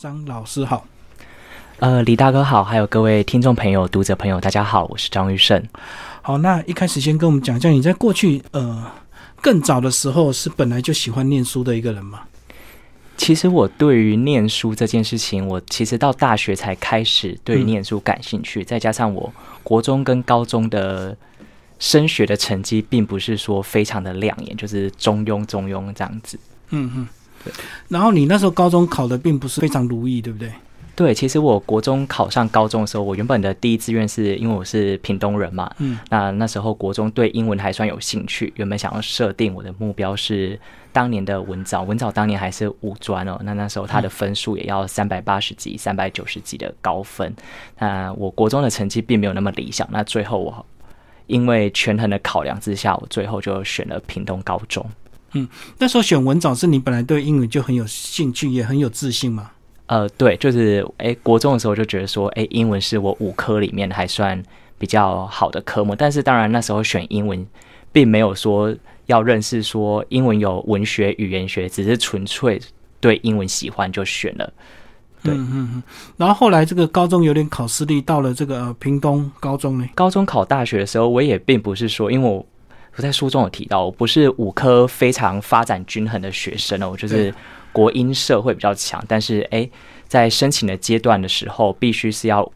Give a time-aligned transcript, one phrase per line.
[0.00, 0.86] 张老师好。
[1.78, 5.62] 呃，李大哥好，还有各位听众朋友、读者朋友，大家好，我是张玉胜。
[6.22, 8.90] 好，那一开始先跟我们讲一下，你在过去呃
[9.42, 12.22] 更早的时候是本来就喜欢念书的一个人吗？
[13.18, 19.30] 其实我对于念书这件事情，我其实到大学才开始对念书感兴趣，再加上我
[19.62, 21.14] 国中跟高中的
[21.78, 26.40] 升学的成绩并不是说非常的亮眼，就是中庸中庸这样子。
[26.70, 27.08] 嗯嗯，
[27.44, 27.52] 对。
[27.88, 30.52] 然后你那时候高中考的并不是非常如意，对不对？
[30.96, 40.60] 对，其实我国中考上高中的时候，我原本的第一志愿是因为我是屏东人嘛，嗯，那那时候国中对英文还算有兴趣，原本想要设定我的目标是
[40.92, 47.34] 当年的文藻，文藻当年还是五专哦，那那时候他的分数也要三百八十几、三百九十几的高分，
[47.78, 50.66] 那我国中的成绩并没有那么理想，那最后我
[51.28, 54.84] 因为权衡的考量之下，我最后就选了屏东高中。
[55.32, 55.48] 嗯，
[55.78, 59.50] 那时候选文藻是你本来对英语就很有兴趣，也很有自信吗？
[59.86, 64.40] 呃，对，就是哎，国中的时候就觉得说，哎，英文是我五科里面还算
[64.78, 65.96] 比较好的科目。
[65.96, 67.44] 但是当然那时候选英文，
[67.90, 68.72] 并没有说
[69.06, 72.60] 要认识说英文有文学、语言学，只是纯粹
[73.00, 74.52] 对英文喜欢就选了。
[75.22, 75.82] 对，嗯嗯。
[76.16, 79.86] 然后后来这个高中有点考私立，到了这个屏东高中呢。
[79.94, 82.46] 高中考大学的时候，我也并不是说，因为我
[82.96, 87.34] 我在书中有提到，我不是五科非常发展均衡的学生哦，我就是。
[87.72, 89.70] 国音社会比较强，但是哎，
[90.08, 92.50] 在申请的阶段的时候，必须是要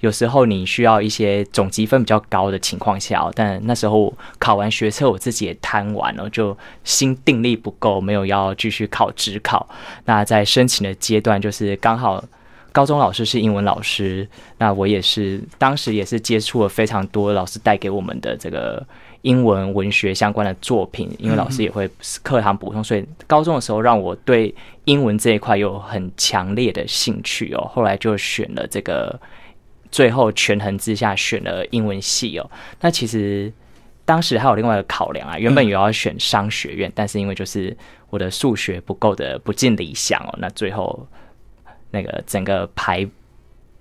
[0.00, 9.68] 有时候你需要一些总积分比较高的情况下，哦但那时候考完学测，我自己也贪玩了，就心定力不够，没有要继续考职考。
[10.06, 12.24] 那在申请的阶段，就是刚好
[12.72, 18.82] 高中老师是英文老师，那我也是当时也是接触了非常多老师带给我们的这个。
[19.24, 21.88] 英文文学相关的作品，因为老师也会
[22.22, 27.66] 课堂补充，所以高中的时候让我对英文这一块有很强烈的兴趣哦。
[27.72, 29.18] 后来就选了这个，
[29.90, 32.50] 最后权衡之下选了英文系哦。
[32.82, 33.50] 那其实
[34.04, 37.74] 当时还有另外一个考量啊，原本有要选商学院，但是因为就是
[38.10, 41.08] 我的数学不够的不尽理想哦，那最后
[41.90, 43.08] 那个整个排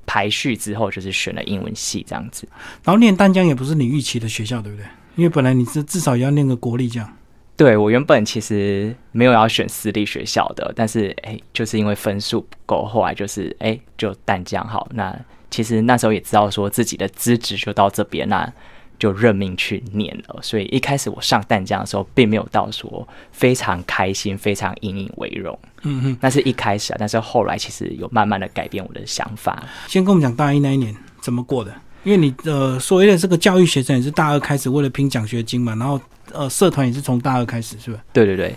[0.06, 2.48] 排序之后就是选了英文系这样子。
[2.86, 4.86] 然后念丹江也不是你预期的学校，对不对？
[5.16, 7.18] 因为本来你是至少要念个国立这样，
[7.56, 14.88] 对我原本其实没有要选私立学校的，但是哎，就是因为分数不够，后来就是哎就淡江好。
[14.94, 15.16] 那
[15.52, 18.52] 其实那时候也知道说自己的资质就到这边，那
[18.98, 20.40] 就认命去念了。
[20.42, 25.58] 所以一开始我上淡江的时候，并没有到说非常开心、非常引以为荣。
[25.84, 29.64] 嗯哼，那是一开始啊，但是后来其实有慢慢的改变我的想法。
[29.88, 31.72] 先跟我们讲大一那一年怎么过的。
[32.04, 36.00] 因为你呃所谓的这个教育学生也是大二开始为了拼奖学金嘛，然后
[36.32, 38.00] 呃社团也是从大二开始，是吧？
[38.12, 38.56] 对对对，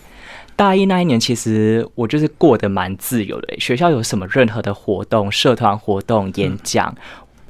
[0.55, 6.95] 大一那一年其实我就是过得蛮自由的，学校有什么任何的活动、社团活动、演讲。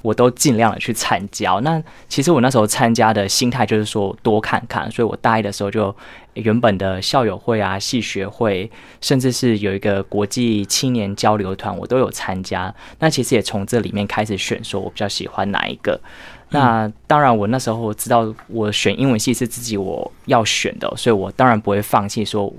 [0.06, 1.54] 我都尽量的去参加。
[1.64, 5.92] 那其实我那时候参加的心态就是说多看看，所以我大一的时候就
[6.34, 12.72] 原本的校友会啊、系学会，甚至是有一个国际青年交流团，我都有参加。
[13.00, 16.00] 那其实也从这里面开始选，说我比较喜欢哪一个。
[16.50, 22.52] 那当然，我那时候知道我选英文系是自己我要选的，所以我当然不会放弃说。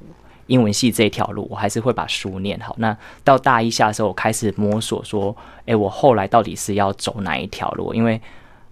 [0.47, 2.75] 英文系这一条路，我还是会把书念好。
[2.79, 5.35] 那到大一下的时候，我开始摸索说，
[5.65, 7.93] 诶，我后来到底是要走哪一条路？
[7.93, 8.19] 因为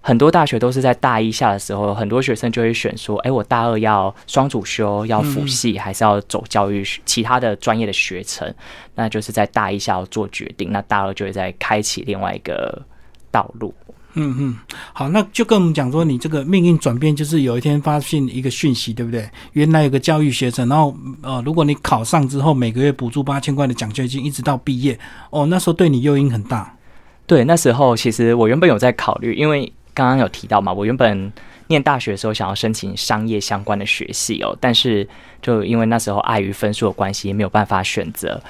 [0.01, 8.53] 很多大学都是在大一下的时候，很多学生就会选说，诶，我大二要双主修，要辅系，还是要走教育其他的专业的学程？
[8.93, 12.81] 那就是在大一下要做决定，那大二就会再开启另外一个
[13.31, 13.73] 道路。
[14.17, 14.57] 嗯嗯，
[14.93, 19.29] 好，那就跟我们讲说，你这个命运转变就是有一天发现一个讯息，对不对？
[19.51, 24.97] 原来有个教育学生，然后呃，如果你考上之后，每个月补助八千块的奖学金，一直到毕业，
[25.29, 26.73] 哦，那时候对你诱因很大。
[27.27, 31.31] 对，那时候其实我原本有在考虑，因为刚刚有提到嘛，我原本
[31.67, 35.07] 念大学的时候想要申请商业相关的学系哦，但是
[35.41, 38.41] 就因为那时候碍于分数的关系，也没有办法选择。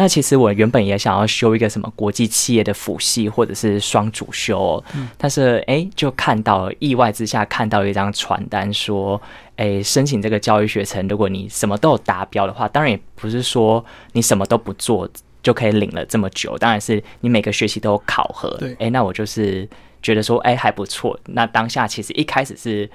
[0.00, 4.82] 那其实我原本也想要修一个什么国际企业的辅系或者是双主修，
[5.16, 9.20] 但是哎，就看到意外之下看到一张传单说，
[9.56, 15.10] 哎，申请这个教育学程，如果你什么都有达标的话，当然也不是说你什么都不做
[15.42, 18.48] 就可以领了这么久，当然是你每个学期都有考核。
[18.58, 19.68] 对，哎，那我就是
[20.00, 21.18] 觉得说，哎，还不错。
[21.26, 22.88] 那当下其实一开始是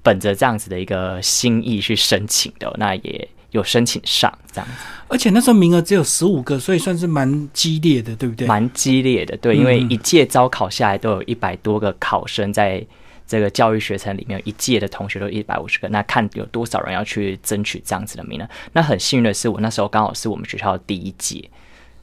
[0.00, 3.28] 本着这样子的一个心意去申请的，那也。
[3.52, 4.72] 有申请上这样子，
[5.08, 8.46] 而且那时候名额只有十五个，所以算是蛮激烈的，对不对？
[8.46, 12.84] 蛮激烈的，对，因为一届招考下来都有一百多个考生，在
[13.26, 18.48] 这个教育学程里面，一届的同学都一百五十个，那看有多少人要去争取这样子的名额。
[18.72, 21.48] 那很幸运的是，我那时候刚好是我们学校的第一届，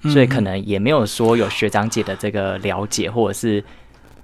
[0.04, 3.64] 所以可能也没有说有学长姐的这个了解，或者是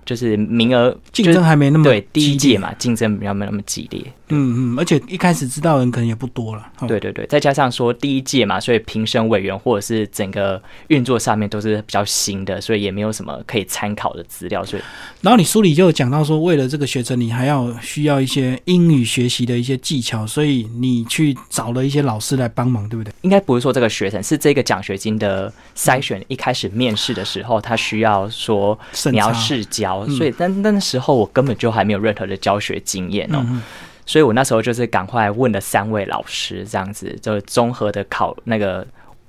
[0.03, 4.01] 就是名额竞争还没那么对第一届嘛，竞争比较没有那么激烈。
[4.29, 6.65] 嗯嗯，而且一开始知道的人可能也不多了。
[6.79, 14.81] 哦对对对，再加上说第一届嘛，所以评审委员或者是整个运作上面都是比较新的，所以也没有什么可以参考的资料，所以
[15.21, 23.13] 然后你书里就有讲到说，为了这个学程，你还要需要一些英语学习的一些技巧，所以你去找了一些老师来帮忙，对不对？
[23.21, 26.23] 应该不是说这个学程，是这个奖学金的筛选。
[26.27, 28.77] 一开始面试的时候，他需要说
[29.11, 33.45] 你要试教，嗯所以但但那时候我根本就还没有任何的教学经验哦。
[33.49, 33.61] 嗯
[34.09, 38.83] 所以我那时候就是赶快问了三位老师，这样子就综合的考那个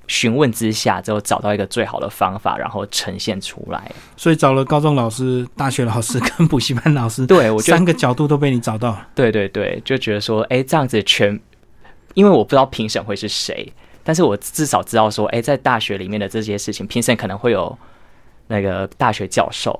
[0.07, 3.91] 询问之下，之后找到一个最好的方法，然后呈现出来。
[4.17, 8.97] 所以找了高中老师、大学老师跟补习班老师，对我三个角度都被你找到。
[9.13, 11.39] 对对对，就觉得说，哎，这样子全，
[12.15, 13.71] 因为我不知道评审会是谁，
[14.03, 17.77] 但是我至少知道说，哎，在大学里面的这些事情，评审可能会有
[18.47, 19.79] 那个大学教授。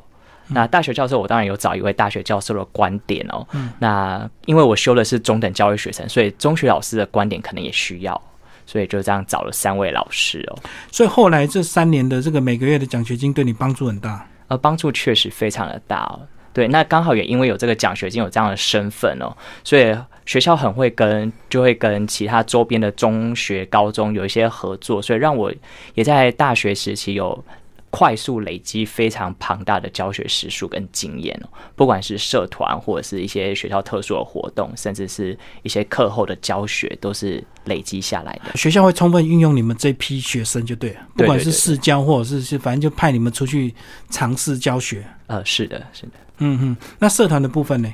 [0.53, 3.45] 那大学教授，我当然有找一位大学教授的观点哦。
[3.79, 8.21] 那因为我修的是中等教育学程，所以中学老师的观点可能也需要，
[8.65, 10.59] 所以就这样找了三位老师哦。
[10.91, 14.27] 所以后来这三年的这个每个月的奖学金对你帮助很大。
[14.47, 16.19] 呃，帮助确实非常的大哦。
[16.53, 19.33] 对，那刚好也因为有这个奖学金，有这样的身份哦，
[19.63, 25.49] 所以学校很会跟，就会跟其他周边的中学、高中有一些合作，所以让我
[25.93, 27.41] 也在大学时期有
[27.91, 38.57] 快速累积非常庞大的教学时数跟经验哦，不管是社团或者是一些学校特殊的活动，甚至是一些课后的教学，都是累积下来的。
[38.57, 43.75] 学校会充分运用你们这批学生就对了，不管是试教或者是是反正就派你们出去
[44.09, 45.05] 尝试教学。
[45.27, 46.13] 呃，是的，是的。
[46.39, 47.93] 嗯嗯，那社团的部分呢？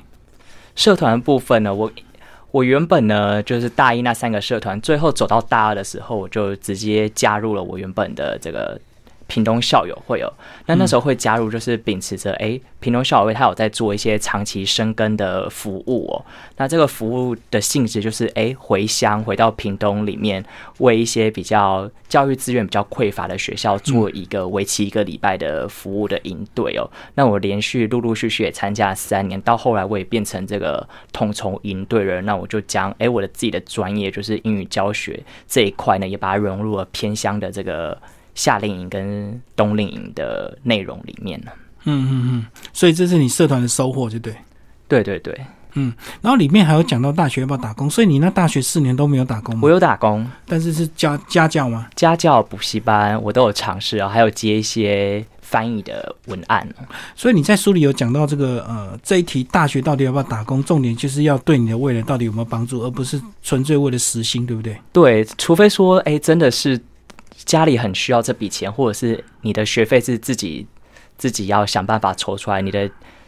[0.75, 1.91] 社团的部分呢，我
[2.51, 8.79] 我原本呢就是大一那三个社团，最后走到大二的时候，我就直接加入了我原本的这个
[9.27, 10.33] 屏东校友会哦。
[10.65, 16.25] 那那时候会加入，就是秉持着哎，屏东校友会他有在做一些长期生根的服务哦。
[16.57, 20.44] 那这个服务的性质就是哎，回乡回到屏东里面，
[20.79, 26.89] 为一些比较教育资源比较匮乏的学校做一个为期一个礼拜的服务的营队哦。
[27.15, 32.21] 那我连续陆陆续续也参加了三年，到后来我也变成这个统筹营队了。
[32.21, 37.97] 那我就将哎我的自己的专业就是英语教学这一块呢，也把它融入了偏乡的这个
[38.38, 41.51] 夏令营跟冬令营的内容里面呢。
[41.84, 44.34] 嗯嗯嗯，所以这是你社团的收获，就对。
[44.88, 45.38] 对对对，
[45.74, 49.69] 嗯然后里面还有讲到大学要不要打工，所以你那大学四年都没有打工吗我？
[49.69, 51.89] 有打工，但是是家家教吗？
[51.94, 56.86] 家教、补习班我都有尝试啊，还有接一些翻译的文案哦。
[57.16, 64.78] 所以你在书里有讲到这个呃这一题大学到底要不要打工，重点就是要对你的未来到底有没有帮助，而不是纯粹为了实薪，对不对？
[64.94, 66.80] 对，除非说，哎，真的是
[67.47, 70.67] 家里很需要这笔钱，或者是你的学费是自己
[71.17, 72.88] 自己要想办法筹出来，你的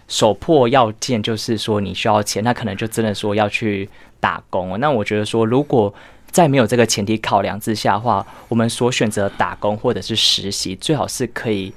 [0.10, 3.90] 首破要件就是说你需要钱，那可能就真的说要去
[4.20, 4.78] 打工哦。
[4.78, 5.92] 那我觉得说，如果
[6.30, 11.74] 在没有这个前提考量之下的话，我们所选择打工或者是实习，最好是可以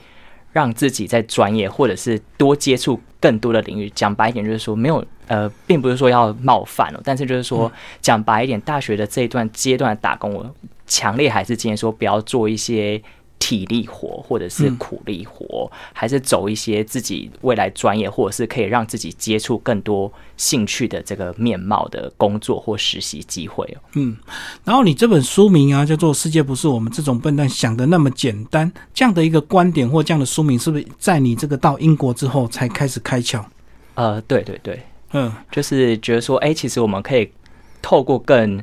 [0.52, 3.88] 让自己在专业或者是多接触更多的领域。
[3.90, 10.54] 讲白一点，就是说没有呃，并不是说要冒犯哦，但是就是说讲白一点，大学的这一段阶段打工，我
[10.86, 13.02] 强烈还是建议说不要做一些。
[13.44, 23.82] 体力活或者是嗯苦力活，还是走一些自己未来专业，或者是可以让自己接触更多兴趣的这个面貌的工作或实习机会哦。
[23.94, 24.16] 嗯，
[24.62, 33.44] 然后你这本书名啊叫做《世界不是我们这种笨蛋想的那么简单》，这样的一个观点或这样的书名，是不是在你这个到英国之后才开始开窍？
[33.94, 34.80] 呃，对对对，
[35.14, 37.28] 嗯就是觉得说，哎、其实我们可以
[37.82, 38.62] 透过更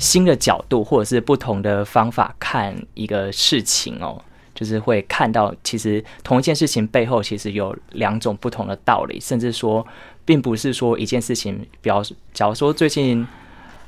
[0.00, 4.20] 新的角度，或者是不同的方法看一个事情哦，
[4.52, 9.86] 就是会看到其实同一件事情背后其实有两种不同的道理，甚至说，
[10.24, 13.24] 并不是说一件事情，比方假如说最近。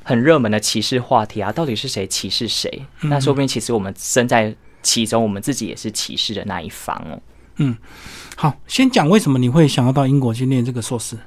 [0.05, 2.85] 很热门的歧视话题啊，到底是谁歧视谁？
[3.03, 7.17] 那说不定其实我们身在其中，我们自己也是歧视的那一方哦。
[7.55, 7.77] 嗯
[8.35, 11.17] 好，先讲为什么你会想要到英国去念这个硕士？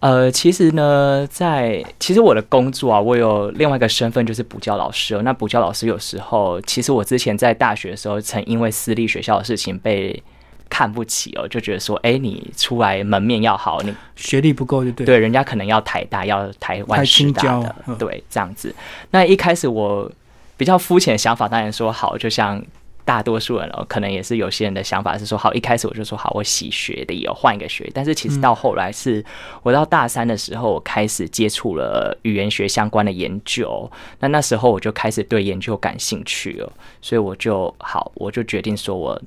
[0.00, 5.22] 呃，其实呢，在其实我的工作啊，我有另外一个身份就是补教老师哦。
[5.22, 10.22] 那补教老师有时候，其实我之前在大学的时候，曾因为私立学校的事情被
[10.68, 15.06] 看不起哦，就觉得说，哎，你出来门面要好，你学历不够就对。
[15.06, 18.72] 对人家可能要台大，要台湾师大的嗯，对，这样子。
[19.10, 20.10] 那一开始我
[20.58, 22.62] 比较肤浅的想法，当然说好，就像
[23.06, 27.88] 大多数人哦，可能也是有些人的想法是说，好，一开始我就说好，我洗学历哦，换一个学。
[27.94, 29.24] 但是其实到后来是，
[29.62, 33.88] 我到大三的时候，我开始接触了语言学相关的研究。
[34.18, 39.22] 那那时候我就开始对研究感兴趣了，所以我就好，我就决定说我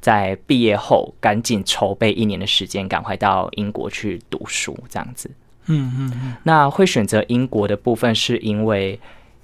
[0.00, 5.30] 在毕业后赶紧筹备一年的时间，赶快到英国去读书，这样子。
[5.66, 6.36] 嗯嗯嗯。
[6.44, 8.98] 那会选择英国的部分是因为。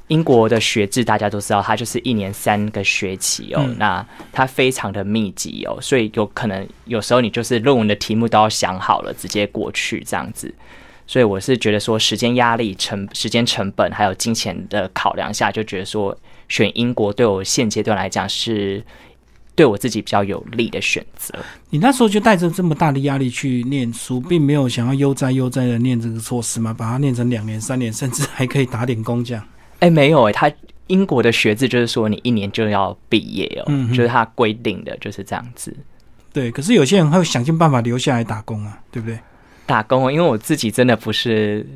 [0.09, 10.53] 英国的学制大家都知道，它就是一年三个学期哦，那它非常的密集哦，所以有可能有时候你就是论文的题目都要想好了，直接过去这样子。
[11.07, 16.17] 所以我是觉得说，时间压力、成时间成本还有金钱的考量下，就觉得说
[16.49, 18.85] 选英国对我现阶段来讲是
[19.55, 21.35] 对我自己比较有利的选择。
[21.71, 26.75] 你那时候就带着这么大的压力去念书，并没有想要悠哉悠哉的念这个硕士吗？
[26.77, 29.43] 把它念成两年、三年，甚至还可以打点工这样。
[29.81, 30.51] 哎，没有哎，他
[30.87, 35.75] 英国的学制就是说你一年就要毕业哦，就是他规定的就是这样子。
[36.33, 39.19] 对，可是有些人会想尽办法留下来打工啊，对不对？
[39.67, 41.67] 打工哦，因为我自己真的不是，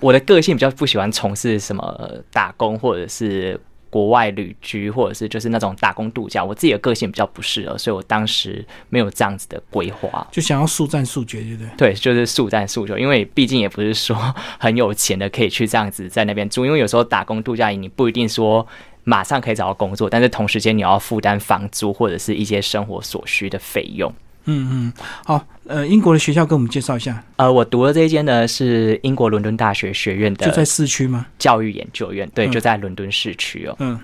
[0.00, 3.60] 我的个性比较不喜欢从事什么打工或者是。
[3.92, 11.68] 国外旅居，或者是就是那种打工度假，我自己的个性比较不适合，所以我当时没有这样子的规划，就想要速战速决，对不对？
[11.76, 14.16] 对，就是速战速决，因为毕竟也不是说
[14.58, 18.66] 很有钱的可以去这样子在那边住，因为有时候打工度假你不一定说
[19.04, 24.10] 马上可以找到工作，但是同时间你要负担房租或者是一些生活所需的费用。
[24.44, 24.92] 嗯嗯，
[25.24, 27.22] 好，呃，英国的学校跟我们介绍一下。
[27.36, 31.26] 呃，我读的这一间呢是英国伦敦大学学院的，就在市区吗？
[31.38, 33.76] 教育研究院，对，就在伦敦市区哦。
[33.78, 33.98] 嗯，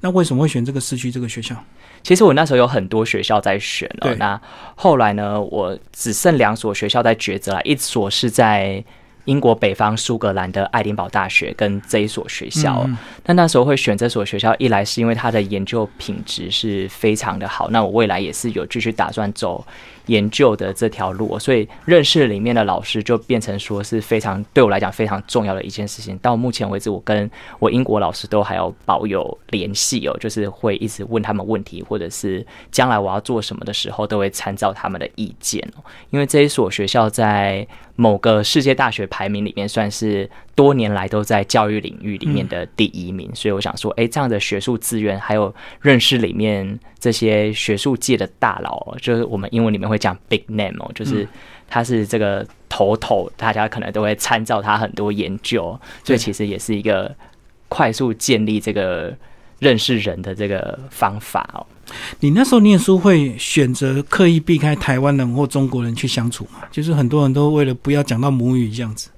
[0.00, 1.56] 那为什么会选这个市区这个学校？
[2.02, 4.40] 其实我那时候有很多学校在选哦，那
[4.74, 8.84] 后来呢，我只剩两所学校在抉择了，一所是在。
[9.24, 12.88] 英国北方苏格兰的爱丁堡大学跟这一所学校，
[13.24, 19.64] 那那时候会选这所学校，一来是因为它的研究品质是非常的好，那我未来也是有继续打算走。
[20.06, 26.14] 研究的这条路，所以认识里面的老师就变成说是非常对我来讲非常重要的一件事情。
[26.18, 35.82] 到目前为止，我跟我英国老师都还有保有联系哦，就是会一直问他们问题，或者是将来我要做什么的时候，都会参照他们的意见哦。
[36.10, 40.30] 因为这一所学校在某个世界大学排名里面算是。
[40.56, 51.26] 多年来都在教育领域里面的第一名，所以我想说，哎，这样的学术资源，还有认识里面这些学术界的大佬，就是我们英文里面会讲 big name 哦，就是
[51.68, 57.12] 他是这个头头，大家可能都会参照他很多研究，所以其实也是一个
[57.68, 59.12] 快速建立这个
[59.58, 61.66] 认识人的这个方法哦。
[62.20, 66.60] 你那时候念书会选择刻意避开台湾人或中国人去相处吗？
[66.70, 69.10] 就是很多人都为了不要讲到母语这样子。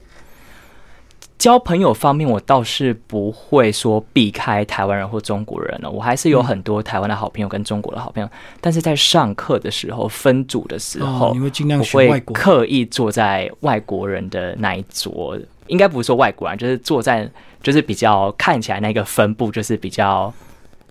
[1.38, 5.90] 交朋友方面，我倒是不会说避开台湾人或中国人了。
[5.90, 8.28] 我还是有很多台湾的好朋友跟中国的好朋友。
[8.58, 15.38] 但是在上课的时候，分组的时候，你会尽量选外国，刻意坐在外国人的那一桌。
[15.66, 17.30] 应该不是说外国人，就是坐在
[17.62, 20.32] 就是比较看起来那个分布就是比较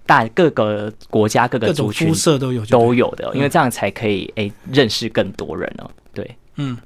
[0.06, 5.90] 大，各个国家各个族群肤色都有都有的，因为这样才可以诶认识更多人哦。
[6.14, 6.36] 对。
[6.58, 6.78] 嗯，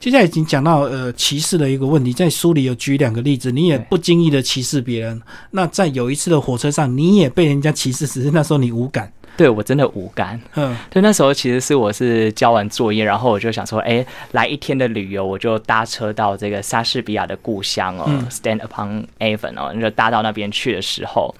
[0.00, 5.22] 接下来已经讲到呃歧视的一个问题，在书里有举两个例子，你也不经意的歧视别人。
[5.52, 9.12] 那在有一次的火车上，你也被人家歧视，只是那时候你无感。
[9.36, 10.40] 对我真的无感。
[10.56, 21.32] 嗯，对，那时候其实是我是交完作业，然后我就想说，哎，来一天的旅游，我就搭车到这个莎士比亚的故乡哦，Stand upon Avon 哦，就搭到那边去的时候。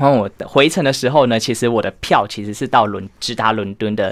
[0.00, 4.10] 然后我回程的时候呢，其实我的票其实是到伦直达伦敦的，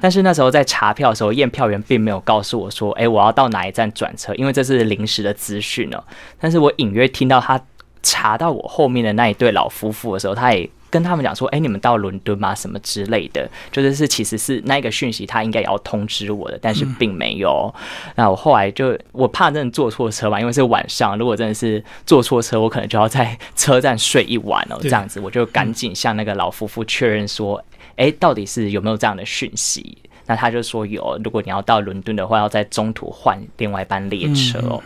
[0.00, 6.04] 但是那时候在查票的时候，验票员并没有告诉我说，哎，我要到哪一站转车，因为这是临时的资讯哦。
[6.38, 7.60] 但是我隐约听到他
[8.02, 10.68] 查到我后面的那一对老夫妇的时候，他也。
[10.90, 12.54] 跟他们讲说，哎，你们到伦敦吗？
[12.54, 17.72] 什么之类的，就是是其实是那个讯息，他应该也要通知我的，但是并没有。
[18.16, 24.76] 那我后来就我怕真的坐错车嘛，因为是晚上，如果真的是坐错车，我可能就要在车站睡一晚哦。
[24.82, 27.62] 这样子，我就赶紧向那个老夫妇确认说，
[27.96, 29.96] 哎，到底是有没有这样的讯息？
[30.30, 34.80] 那他就说有，如果你要到伦敦的话，要在中途换另外一班列车哦。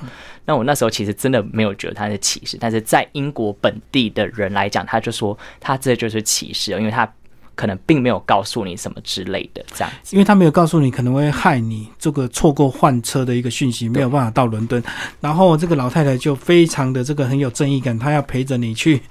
[0.46, 7.06] 那我那时候其实真的没有觉得他是歧视，但是在英国本地的人来讲，他就说他这就是歧视，因为他
[7.54, 14.82] 可能并没有告诉你什么之类的这样，因为他没有告诉你可能会害你这个错过换车的一个讯息，没有办法到伦敦。
[15.20, 19.02] 然后这个老太太就非常的这个很有正义感，她要陪着你去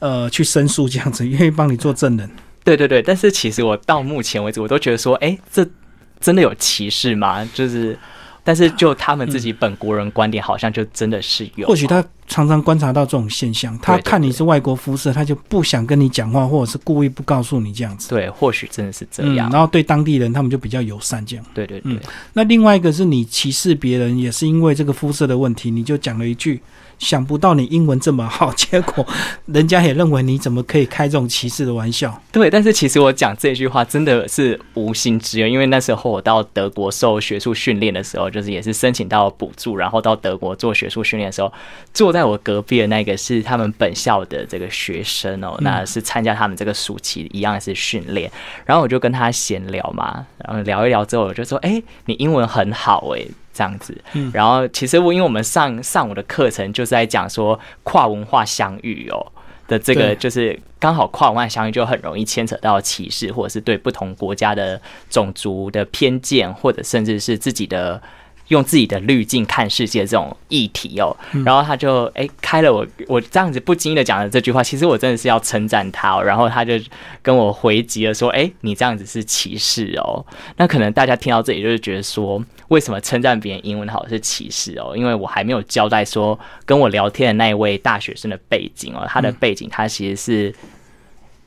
[0.00, 2.28] 呃去申诉这样子，愿意帮你做证人。
[2.76, 5.66] 对对对，但是其实我到目前为止，我都觉得说，哎，这
[6.20, 7.48] 真的有歧视吗？
[7.54, 7.98] 就是。
[8.44, 11.68] 但是就他们自己本国人观点，好像就真的是有。
[11.68, 18.08] 或许他常常观察到这种现象，他看你是外国肤色，他就不想跟你讲话，或者是故意不告诉你这样子。
[18.08, 19.50] 对，或许真的是这嗯，样。
[19.50, 21.44] 然后对当地人他们就比较友善这样。
[21.52, 22.00] 对对对，嗯
[22.32, 26.58] 那另外一个是你歧视别人，也是因为这个肤色的问题，你就讲了一句
[26.98, 29.06] “想不到你英文这么好”，结果
[29.46, 32.20] 人家也认为你怎么可以开这种歧视的玩笑？
[32.30, 41.52] 对，但是其实我讲这句话真的是无心之言，因为那时候我到德国受学术训练的时候，就是也是申请到补助，然后到德国做学术训练的时候，
[41.92, 48.30] 坐在我隔壁的那个是他们本校的这个学生哦，嗯那是参加他们这个暑期一样是训练，
[48.64, 53.24] 然后我就跟他闲聊嘛，然后聊一聊之后，我就说，哎，你英文很好哎、
[53.58, 59.18] 这样子，嗯然后其实我因为我们上上午的课程就是在讲说跨文化相遇哦
[59.66, 68.00] 的这个，就是刚好跨文化相遇就很容易牵扯到歧视，或者是对不同国家的种族的偏见，或者甚至是自己的。
[68.48, 76.74] 用自己的滤镜看世界这种议题哦，然后他就哎、开了我我这样子不经意的讲了这句话，其实我真的是要称赞他哦，然后他就
[77.22, 80.24] 跟我回击了说，哎、你这样子是歧视哦，
[80.56, 84.96] 那可能大家听到这里就是觉得说，为什么称赞别人英文好是歧视哦？
[84.96, 90.54] 因为我还没有交代说跟我聊天的那一位大学生的背景哦，他的背景他其实是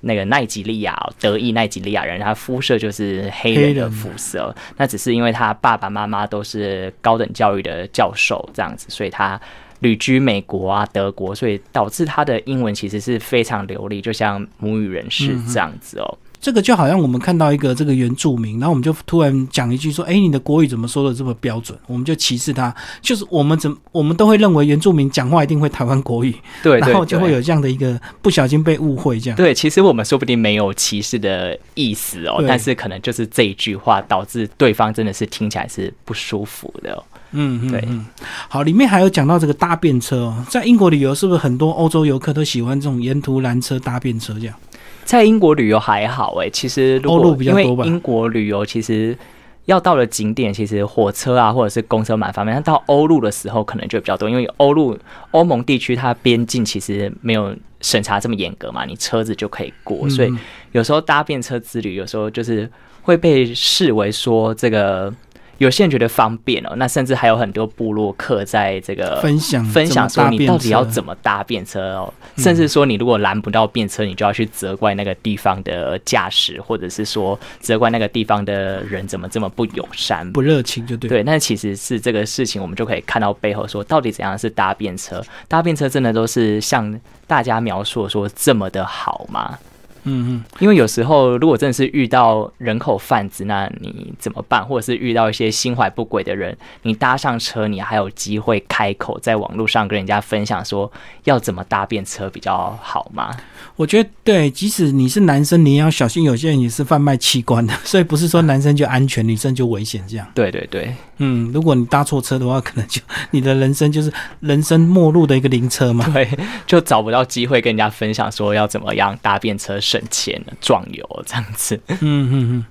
[0.02, 9.40] 那个奈吉利亚哦、德裔奈吉利亚人，他肤色就是黑人的肤色，那只是因为他爸爸妈妈都是高等教育的教授这样子，所以他。
[9.82, 16.18] 旅居美国啊、德国，所以导致他的英文其实是非常流利，就像母语人士这样子哦。
[16.42, 29.38] 这个就好像我们看到一个这个原住民，然后我们就突然讲一句说：“哎，你的国语怎么说的这么标准？”我们就歧视他，就是我们怎我们都会认为原住民讲话一定会台湾国语， 对对然后就对会有这样的一个不小心被误会这样。
[29.38, 37.04] 对，其实我们说不定没有歧视的意思哦，但是可能就是这一句话导致对方真的是听起来是不舒服的、哦。
[37.34, 38.06] 嗯，嗯对嗯，
[38.50, 44.56] 好，里面还有讲到这个搭便车哦，在英国旅游是不是很多欧洲游客都喜欢这种沿途拦车搭便车这样？
[45.04, 49.18] 在英国旅游还好诶，其实如欧果因为陆比较多吧英国旅游其实
[49.66, 54.98] 要到了景点，其实火车啊或者是公车蛮方便，但到欧陆的时候可能就比较多，因为欧陆
[55.32, 60.40] 欧盟地区它边境其实没有审查这么严格嘛，你车子就可以过，所以嗯
[60.72, 62.70] 有时候搭便车之旅，有时候就是
[63.02, 65.14] 会被视为说这个。
[65.62, 80.32] 有些人觉得方便哦，那甚至还有很多部落客在这个分享分享说你到底要怎么么搭便车哦，嗯甚至说你如果拦不到便车，你就要去责怪那个地方的驾驶，或者是说责怪那个地方的人怎么这么不友善。
[80.32, 81.10] 不热情就对。
[81.10, 85.22] 对，那其实是这个事情，我们就可以看到背后说，到底怎样是搭便车？
[85.48, 89.60] 搭便车真的都是像大家描述说这么的好吗？
[90.04, 94.66] 嗯嗯，因为有时候如果真的是遇到人口贩子，那你怎么办？
[94.66, 100.92] 或者是遇到一些心怀不轨的人，你搭上车，你还有机会开口在网络上跟人家分享说
[101.26, 103.32] 要怎么搭便车比较好吗？
[103.76, 110.28] 我觉得对，即使你是男生，你也要小心，有些人也是贩卖器官的，所以不是说男生就安全，女生就危险这样。
[110.34, 116.04] 对对对，嗯，如果你搭错车的话，可能就你的人生就是人生末路的一个灵车嘛。
[116.12, 116.28] 对，
[116.66, 121.80] 就找不到机会跟人家分享说要怎么样搭便车省钱、壮游这样子。
[121.88, 122.66] 嗯嗯嗯，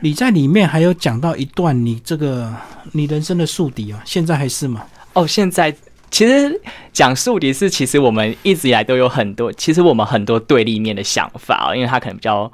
[0.00, 2.50] 你在里面还有讲到一段你这个
[2.92, 4.86] 你人生的宿敌啊，现在还是吗？
[5.12, 5.76] 哦，现在
[6.10, 6.58] 其实
[6.94, 12.50] 讲宿敌是，其实我们一直以来都有很多，其实我们很多对立面的想法哦，因为他可能比较。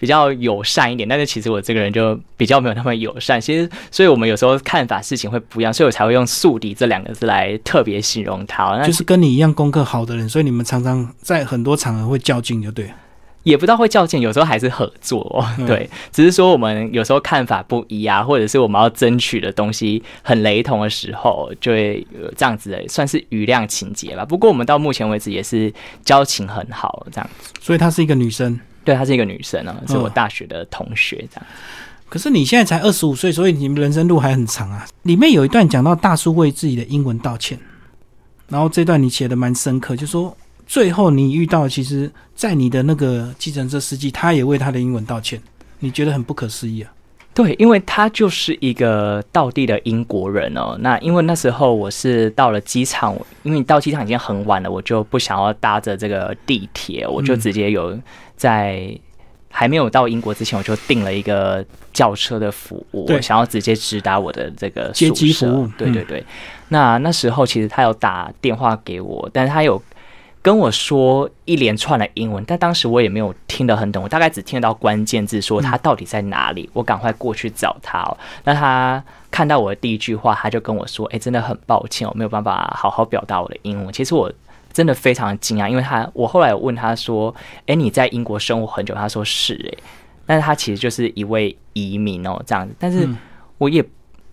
[0.00, 3.38] 比较友善一点，但是其实我这个人就比较没有那么友善。
[3.40, 8.76] 其实，所以我们有时候看法事情会不一样，所以我才会用“宿敌”这两个字来特别形容他。
[8.78, 12.92] 那就是跟你一样功课好的人，所以你们常常在很多场合会较劲，就对了。
[13.42, 24.26] 也不知道会较劲，有时候还是合作、哦嗯对，只是说我们有时候看法不一啊，或者是我们要争取的东西很雷同的时候，就会有这样子的，算是余量情节吧。
[24.26, 25.72] 不过我们到目前为止也是
[26.04, 27.30] 交情很好，这样。
[27.62, 31.46] 所以她是一个女生，对，她是一个女生啊，是我嗯大学的同学，这样。
[32.08, 34.86] 可是你现在才二十五岁，所以你们人生路还很长啊。
[35.02, 37.58] 里面有一段讲到大叔为自己的英文道歉，
[38.48, 45.40] 然后这段你写的蛮深刻，就说最后你遇到，其实，在你的那个计程车司机，他也为他的英文道歉，
[45.78, 46.92] 你觉得很不可思议啊。
[47.32, 50.76] 对，因为他就是一个道地的英国人哦。
[50.80, 53.14] 那因为那时候我是到了机场，
[53.44, 57.96] 因为你到机场已经很晚了，我就不想要搭着这个地铁，我就直接有
[58.40, 58.98] 在
[59.50, 66.24] 还没有到英国之前，我就订了一个轿车的服务，我想要直接直达我的这个接机服务嗯对对对。
[66.68, 69.82] 那那时候其实他有打电话给我，但是他有
[70.40, 78.16] 跟我说一连串的英文，但当时我也没有听得很懂，我大概只听得到关键字，说他到底在哪里，我赶快过去找他哦。
[78.44, 84.32] 那他看到我的第一句话，他就跟我说：“哎，真的很抱歉，我没有办法好好表达我的英文。”其实我
[84.80, 87.34] 真的非常惊讶，因为他我后来问他说
[87.68, 89.84] ：“哎，你在英国生活很久？”他说：“是。”哎，
[90.24, 92.74] 但是他其实就是一位移民哦，这样子。
[92.78, 93.06] 但是
[93.58, 93.84] 我也。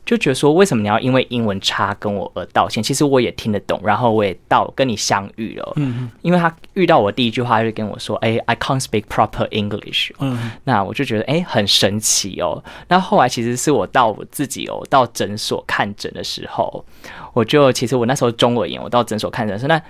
[0.08, 2.82] 就觉得说，为什么你要因为英文差跟我而道歉？
[2.82, 5.74] 其实我也听得懂，然后我也到跟你相遇了。
[5.76, 12.64] 嗯，因为他遇到我第一句话就跟我说：“哎，I can't speak proper English。”嗯，那我就觉得哎，很神奇哦。
[12.88, 16.86] 那后来其实是我到我自己哦，到诊所看诊的时候，
[17.34, 19.82] 我就其实我那时候中耳炎，我到诊所看诊说那。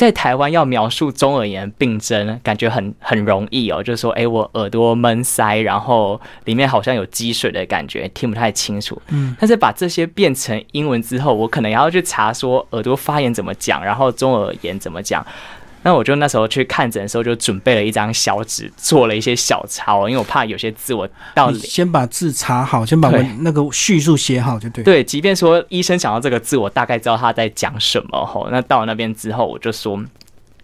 [0.00, 8.98] 在台湾要描述中耳炎病症，感觉很很容易哦，就是说，哎，我耳朵闷塞，然后里面好像有积水的感觉，听不太清楚。
[9.08, 15.22] 嗯，但是把这些变成英文之后，我可能要去查说耳朵发炎怎么讲，然后中耳炎怎么讲。
[15.82, 24.84] 那我就那时候去看诊的时候，就准备了一张小纸，做了一些小抄，因为我怕有些字我到先把字查好，先把文那个叙述写好就对。
[24.84, 28.48] 对，即便说医生讲到这个字，我大概知道他在讲什么吼。
[28.50, 30.02] 那到了那边之后，我就说。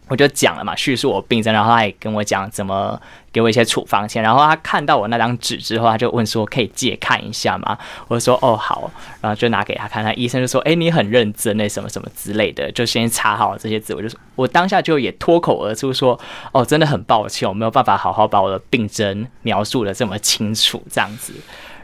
[0.09, 3.01] 我就讲了嘛，叙述我病症，然后他也跟我讲怎么
[3.33, 4.23] 给我一些处方签。
[4.23, 8.88] 然后他看到我那张纸之后，他就问说：“可以借看一下吗？”我说：“哦，好。”
[9.21, 16.19] 然后就拿给他看，他医生就说：“哎，你很认真，那什么什么之类的。”就先查好这些字，我就说，我当下就也脱口而出说
[16.53, 21.33] ：“哦，真的很抱歉，我没有办法好好把我的病症描述的这么清楚，这样子。”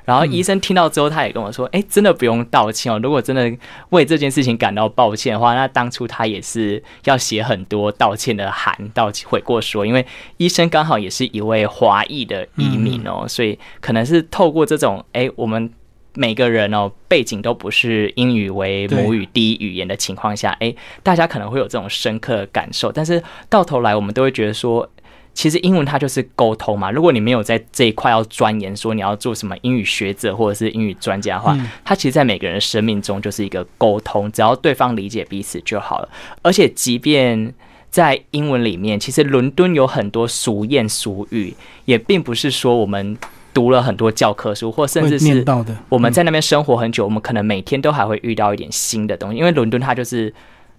[0.04, 2.98] 然后医生听到之后，他也跟我说：“哎，真的不用道歉哦。
[3.02, 3.50] 如果真的
[3.90, 9.84] 为这件事情感到抱歉的话，那当初他也是要写很多道歉的函，道歉悔过书。
[9.84, 10.04] 因为
[10.38, 15.70] 医生刚好也是一位华裔的移民哦，所以可能是透过这种哎，我们
[16.14, 22.90] 每个人哦背景都不是英语为母语第一语言的情况下，哎，大家可能会有这种深刻的感受。
[22.90, 24.90] 但是到头来，我们都会觉得说。”
[25.34, 26.90] 其实英文它就是沟通嘛。
[26.90, 36.08] 如果你没有在这一块要钻研，说你要做什么英语学者或者是英语专家的话，它其实，在每个人生命中就是一个沟通，只要对方理解彼此就好了。
[36.42, 37.52] 而且，即便
[37.90, 41.54] 在英文里面，其实伦敦有很多俗谚俗语，
[41.86, 43.16] 也并不是说我们
[43.54, 45.44] 读了很多教科书，或甚至是
[45.88, 50.32] 我们在那边生活很久，我们可能每天都还会遇到一点新的东西，因为伦敦它就是。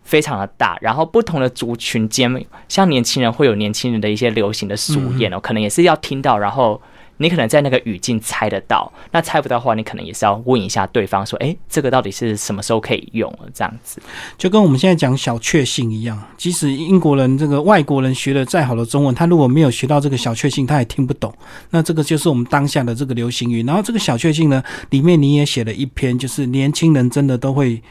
[0.03, 6.81] 非常的大，然后不同的族群间，像年轻人会有年轻人的一些流行的俗谚哦，可能也是要听到，然后
[7.17, 13.33] 你可能在那个语境猜得到，那猜不到的话，你可能也是要问一下对方说，哎，这个到底是什么时候可以用？
[13.53, 14.01] 这样子，
[14.37, 21.33] 就跟我们现在讲小确幸一样，即使英国人这个外国人学了再好的中文，他如果没有学到这个小确幸，他也听不懂。
[21.69, 23.63] 那这个就是我们当下的这个流行语。
[23.63, 27.81] 然后这个小确幸呢，里面你也写了一篇，就是年轻人真的都会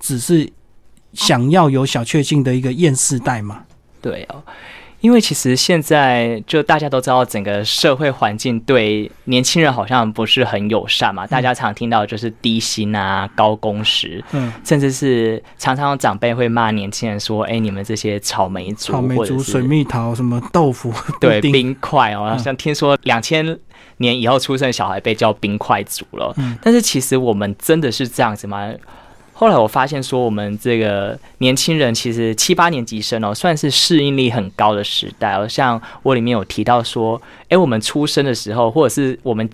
[0.00, 0.50] 只是。
[1.12, 3.62] 想要有小确幸的一个厌世代嘛？
[4.00, 4.42] 对哦，
[5.00, 11.26] 因为其实现在就大家都知道，整个社会环境对年轻人好像不是很友善嘛。
[11.26, 23.58] 大家常听到就是低薪啊、高工时，嗯，甚至是常常长辈会骂年轻人说：“哎，你们这些草莓族、草莓族、水蜜桃、什么豆腐、 对冰块哦。”像听说两千
[23.98, 26.32] 年以后出生的小孩被叫冰块族了。
[26.38, 28.72] 嗯，但是其实我们真的是这样子吗？
[29.40, 35.48] 后来我发现说，我们这个年轻人其实七八年级生哦，算是适应力很高的时代哦。
[35.48, 39.48] 像我里面有提到说，诶，我们出生的时候，或者是我们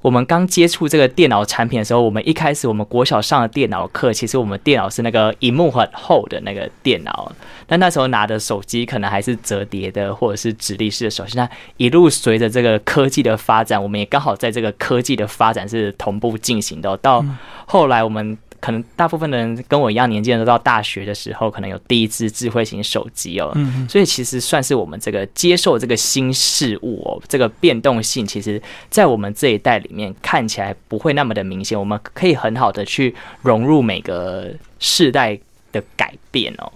[0.00, 7.32] 我们刚接触这个电脑产品的时候，我们一开始我们国小上的电脑课，其实我们电脑是那个荧幕很厚的那个电脑，
[7.66, 11.36] 但那时候拿的手机可能还是折叠的，或者是直立式的手机。
[11.36, 16.96] 那一路随着这个科技的发展，我们也刚好在这个科技的发展是同步进行的。
[16.98, 17.24] 到
[17.66, 18.38] 后来我们。
[18.60, 35.38] 可能大部分的人跟我一样年纪的都到大学的时候，可能有第一支智慧型手机哦，嗯所以其实算是我们这个接受这个新事物哦，这个变动性，其实在我们这一代里面看起来不会那么的明显，我们可以很好的去融入每个世代
[35.72, 36.70] 的改变哦。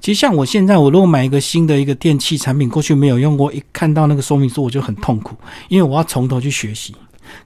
[0.00, 5.36] 其实像我现在，我如果买一个新的一个电器产品，过去没有用过，一看到那个说明书我就很痛苦，
[5.68, 6.94] 因为我要从头去学习。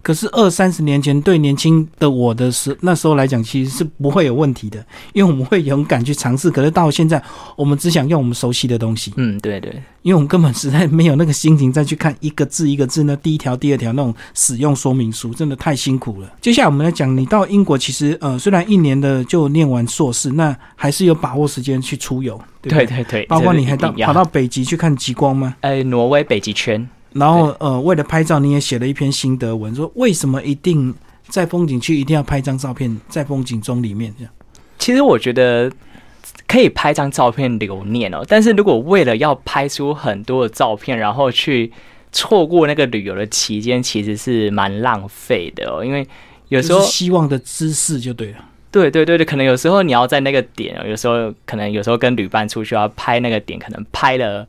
[0.02, 6.50] 可是二三十年前对年轻的我的时那时候来讲，其实是不会有问题的，因为我们会勇敢去尝试。
[6.50, 7.22] 可是到现在，
[7.56, 9.12] 我们只想用我们熟悉的东西。
[9.16, 16.30] 嗯，对对，因为我们根本实在没有那个心情再去看一个字一个字那第一条、第二条那种使用说明书，真的太辛苦了。
[16.40, 22.40] 接下来我们来讲，你到英国其实呃，虽然一年的就念完硕士，那还是有把握时间去出游。
[22.62, 25.54] 对对对，包括你还到跑到北极去看极光吗？
[25.60, 26.88] 哎，挪威北极圈。
[27.14, 30.94] 然后，呃，为了拍照，你也写了一篇心得文，说为什么一定
[31.28, 34.32] 在风景区一定要拍张照片，在风景中里面这样。
[34.78, 35.70] 其实我觉得
[36.46, 38.22] 可以拍张照片留念哦。
[38.28, 41.72] 但是如果为了要拍出很多的照片，然后去
[42.12, 45.84] 错过那个旅游的期间，其实是蛮浪费的哦。
[45.84, 46.06] 因为
[46.48, 48.38] 有时候希望的姿势就对了。
[48.70, 54.46] 对对对对，可能有时候你要在那个点，有时候可能有时候跟旅伴出去要拍那个点，可能拍了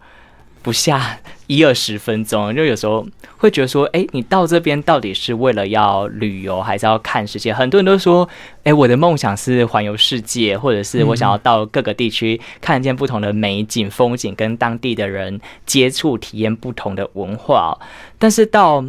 [0.65, 3.05] 不下一二十分钟，就有时候
[3.37, 7.53] 会觉得说，哎，你到这边到底是为了要旅游，还是要看世界？
[7.53, 8.27] 很多人都说，
[8.63, 17.77] 哎，我的梦想是环游世界，或者是我想要到各个地区看见不同的美景风景，跟当地的人接触体验不同的文化，
[18.17, 18.83] 但是到。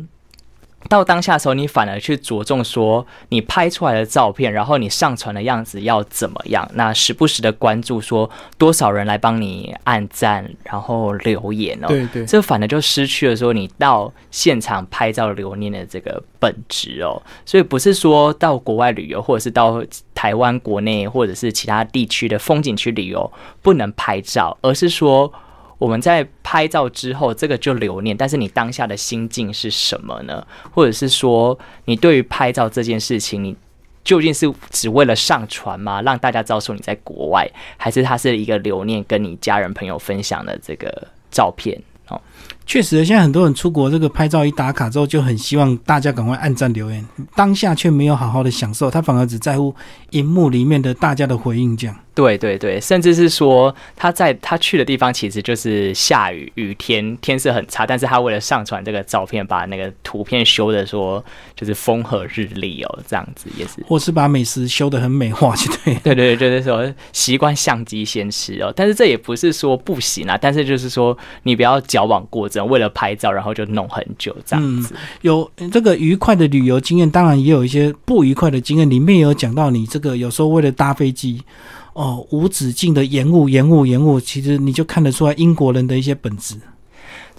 [0.89, 6.69] 到当下的时候，你反而去着重说你拍出来的照片，然后你上传的样子要怎么样？
[6.75, 11.89] 那时不时的关注说多少人来帮你按赞，然后留言哦。
[11.89, 17.21] 对对，这反而就失去了说你到现场拍照留念的这个本质哦。
[17.45, 19.83] 所以不是说到国外旅游，或者是到
[20.15, 25.33] 台湾国内或者是其他地区的风景区旅游不能拍照，而是说。
[25.79, 28.17] 我们在拍照之后，这个就留念。
[28.17, 30.47] 但是你当下的心境是什么呢？
[30.73, 33.55] 或者是说，你对于拍照这件事情，你
[34.03, 36.01] 究竟是只为了上传吗？
[36.03, 41.81] 让大家知道说你在国外，还是它是一个留念，跟你家人朋友分享的这个照片？
[42.09, 42.21] 哦，
[42.67, 49.75] 确实，现在很多人出国，这个拍照一打卡之后，就很希望大家赶快按赞留言，当下却没有好好的享受，他反而只在乎
[50.11, 51.97] 荧幕里面的大家的回应，这样。
[52.13, 61.23] 对对对，甚至是说他在他去的地方其实就是下雨雨天，天色很差，但是他为了上传这个照片，把那个图片修的说
[61.55, 74.95] 就是风和日丽哦，这样子也是，或是把美食修的很美化，就对，对对对，就是说习惯相机先吃哦，但是这也不是说不行啊，但是就是说你不要矫枉过正，为了拍照然后就弄很久这样子。
[75.23, 81.43] 有这个愉快的旅游经验，当然也有一些不愉快的经验，里面有讲到你这个有时候为了搭飞机。
[81.93, 86.55] 哦，无止境的延误、延误、延误，其实你就看得出来英国人的一些本质。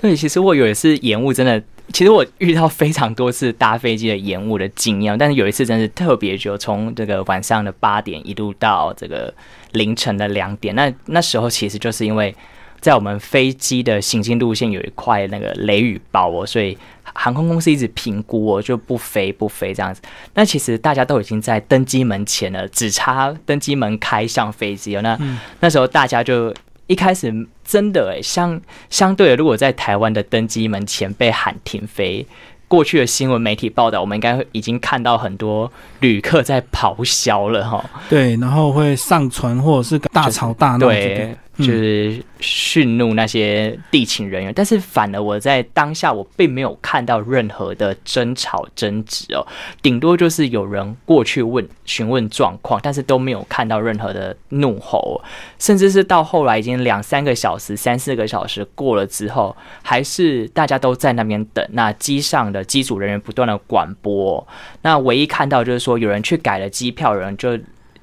[0.02, 1.62] 对，其实我有一次延误，真的，
[1.94, 9.32] 其实我遇到非常多次搭飞机的延误的经验，但是有一次真是特别久，从这个晚上的八点一路到这个
[9.74, 10.74] 凌晨的两点。
[10.74, 12.36] 那那时候其实就是因为。
[12.80, 16.78] 在我们飞机的行进路线有一块那个雷雨包哦，所以
[17.14, 20.02] 航空公司一直评估哦，就不飞不飞这样子。
[20.34, 25.02] 那其实大家都已经在登机门前了，只差登机门开上飞机哦。
[25.02, 25.18] 那
[25.60, 26.54] 那时候大家就
[26.88, 27.34] 一开始
[27.66, 28.60] 真的诶，相
[28.90, 32.26] 相对的，如果在台湾的登机门前被喊停飞。
[32.70, 37.90] 过去的新闻媒体报道，我们应该已经看到很多旅客在咆哮了哈。
[38.10, 44.54] 对，然后会上传或者是大吵大闹，对，就是训怒那些地勤人员。
[44.54, 49.46] 但是反而我在当下，我并没有看到任何的争吵争执哦，
[49.82, 55.22] 顶多就是有人过去问询问状况，但是都没有看到任何的怒吼，
[55.58, 61.66] 甚至是到后来已经两三个小时、三四个小时过了之后，还是大家都在那边等。
[61.72, 62.64] 那机上的。
[62.68, 64.46] 机组人员不断的广播，
[64.82, 67.58] 那唯一看到就是说有人去改了机票，有人就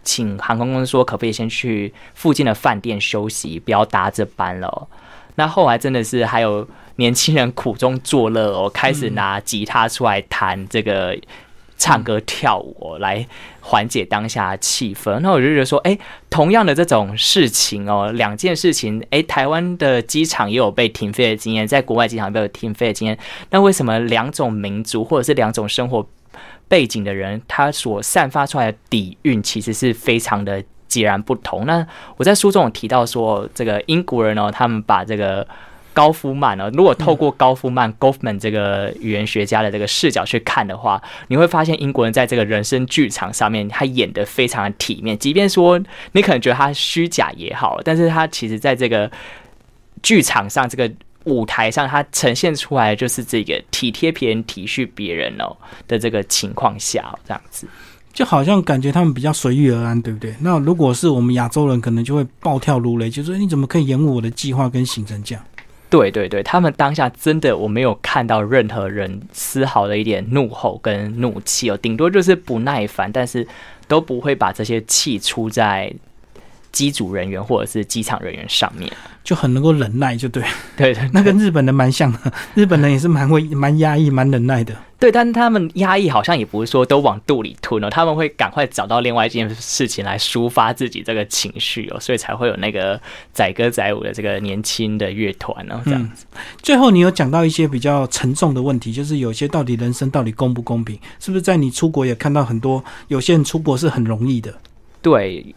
[0.05, 4.89] 请航空公司说可不可以先去附近的饭店休息，不要搭这班了。
[5.37, 11.19] 那后来真的是还有年轻人苦中作乐哦，开始拿吉他出来弹这个。
[11.77, 13.27] 唱歌跳舞来
[13.61, 15.99] 缓解当下气氛，那我就觉得说，哎，
[16.31, 23.19] 同样的这种事情哦，两件事情，哎，台湾的机场也有被停飞的经验，在国外机场也有停飞的经验，
[23.51, 26.07] 那为什么两种民族或者是两种生活
[26.75, 31.65] 背景的人，他所散发出来的底蕴其实是非常的截然不同？
[31.67, 35.47] 那我在书中有提到说，这个英国人哦，他们把这个。
[35.95, 36.69] 高夫曼哦？
[36.75, 45.17] 如果透过高夫曼 （Goffman） 这个语言学家的这个视角去看的话，你会发现英国人在这个人生剧场上面，他演的非常的体面。
[45.17, 49.09] 即便说你可能觉得他虚假也好，但是他其实在这个
[50.03, 50.91] 剧场上、这个
[51.25, 55.57] 舞台上，他呈现出来就是这个体贴别人、体恤别人哦
[55.89, 57.67] 的这个情况下，这样子
[58.13, 60.35] 就好像感觉他们比较随遇而安，对不对？
[60.41, 65.45] 那如果是我们亚洲人，可能就会暴跳如雷，就说你怎么可以延误我的计划跟行程这样？
[65.91, 73.47] 对对对，他们当下真的我没有看到任何人丝毫的一点怒吼跟怒气哦，顶多就是不耐烦，但是
[73.89, 75.93] 都不会把这些气出在。
[76.75, 80.43] 机组人员或者是机场人员上面就很能够忍耐，就对，
[80.77, 82.19] 对对，那跟日本人蛮像的。
[82.55, 84.77] 日本人也是蛮会、蛮压抑、蛮忍耐的。
[84.99, 93.01] 对，但他们压抑好像也不是说都往肚里吞哦，他们会赶快找到另外一件事情来抒发自己这个情绪哦，所以才会有那个
[93.33, 96.27] 载歌载舞的这个年轻的乐团哦，这样子。
[96.61, 100.99] 最后，你有讲到一些比较沉重的问题，就是有些到底人生到底公不公平？
[101.19, 104.55] 是不是在你出国也看到很多有些人出国是很容易的？
[105.01, 105.55] 对。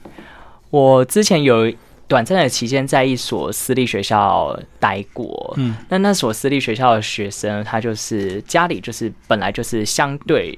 [0.69, 1.71] 我之前有
[2.07, 5.53] 短暂的期间在一所私立学校待过。
[5.57, 10.57] 嗯，那那所私立学校的学生，他就是家里就是本来就是相对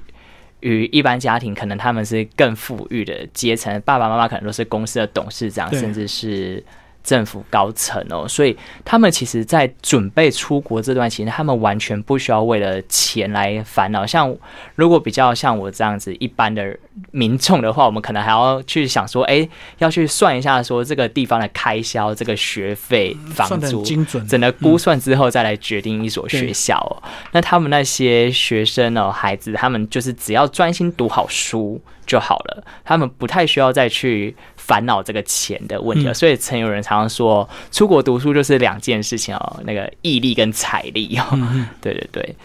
[0.60, 6.63] 于一般家庭，可能他们是更富裕的阶层，爸爸妈妈可能都是公司的董事长，甚至是。
[7.04, 14.06] 政府高层哦，所以他们其实，在准备出国这段期间，他们完全不需要为了钱来烦恼。
[14.06, 14.36] 像
[14.76, 16.78] 如果比较像我这样子一般的
[17.12, 19.48] 民众的话，我们可能还要去想说，哎，
[19.80, 27.02] 要去算一下说这个地方的开销，这个学费、房租，精准，整个估算之后再来决定一所学校、哦。
[27.32, 36.12] 那他们那些学生哦，孩子，他们就是只要专心读好书就好了，他们不太需要再去烦恼这个钱的问题了。
[36.12, 41.24] 嗯所以曾有人常常说，出国读书就是两件事情哦，那个毅力跟财力哦。
[41.80, 42.36] 对对对，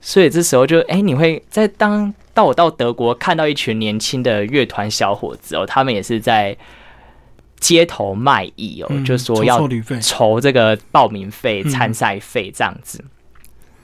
[0.00, 6.56] 所以这时候就哎，你会在当到我到德国看到一群年轻的乐团小伙子哦，他们也是在
[7.60, 9.68] 街头卖艺哦，嗯就说要
[10.00, 13.02] 筹这个报名费、嗯参赛费这样子。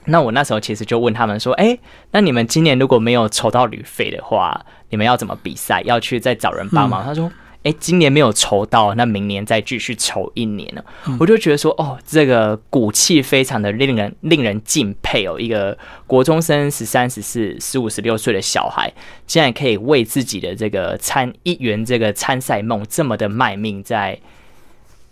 [0.09, 1.77] 那我那时候其实就问他们说：“哎、
[2.11, 5.81] 那你们今年如果没有筹到旅费的话，你们要怎么比赛？
[5.85, 7.31] 要去再找人帮忙？”他说
[7.63, 10.81] ：“哎、今年没有筹到，那明年再继续筹一年呢。
[11.19, 15.39] 我就觉得说：“哦，这个骨气非常的令人令人敬佩哦！
[15.39, 18.91] 一个国中生十三、十四、十五、十六岁的小孩，
[19.27, 24.17] 竟然可以为自己的这个参一员这个参赛梦这么的卖命，在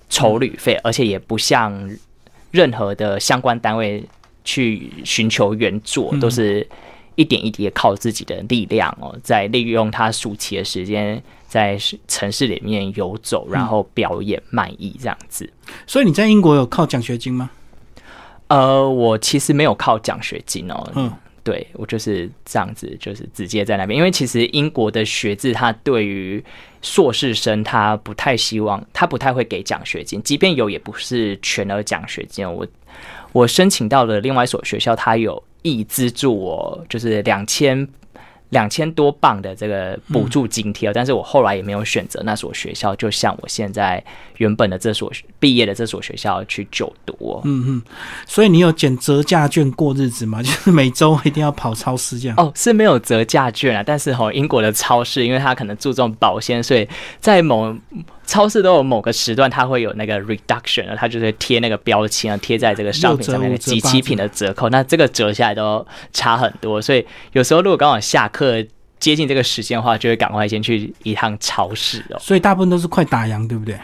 [0.09, 1.89] 筹旅费，而且也不像
[2.51, 4.01] 任何的相关单位
[4.47, 6.65] 去寻求援助，嗯都是
[7.15, 15.51] 一点一滴的靠自己的力量哦，在利用他暑期的时间，在城市里面游走，然后表演卖艺这样子。
[15.85, 17.49] 所以你在英国有靠奖学金吗？
[18.47, 21.11] 呃，我其实没有靠奖学金哦，嗯，
[21.47, 26.43] 对我就是这样子，就是直接在那边，因为其实英国的学制，他对于
[26.81, 32.45] 硕士生，他不太希望，他不太会给奖学金，即便有，也不是全额奖学金。
[32.45, 32.67] 我
[33.31, 37.87] 我申请到了另外一所学校，他有意资助我，就是两千
[38.49, 44.01] 两千多磅的这个补助津贴哦，但是我后来也没有选择那所学校，就像我现在
[44.37, 47.41] 原本的这所毕业的这所学校去就读哦。
[47.43, 47.81] 嗯嗯，
[48.25, 50.41] 所以你有捡折价券过日子吗？
[50.43, 52.35] 就是每周一定要跑超市这样。
[52.37, 56.87] 哦，是没有折价券啊，但是吼、英国的超市，因为它可能注重保鲜，所以
[57.19, 57.75] 在某
[58.27, 68.63] 超市都有某个时段，它会有那个 reduction，它就是贴那个标签，贴在这个商品上面的六折集齐品的折扣，那这个折下来都差很多，所以有时候如果刚好下课
[68.99, 73.79] 接近这个时间的话，就会赶快先去一趟超市哦，所以大部分都是快打烊，对不对？